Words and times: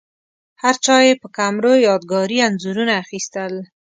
هرچا 0.63 0.95
یې 1.07 1.13
په 1.21 1.27
کمرو 1.37 1.73
یادګاري 1.87 2.37
انځورونه 2.47 2.93
اخیستل. 3.03 3.53